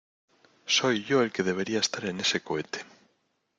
[0.65, 2.83] Soy yo el que debería estar en ese cohete.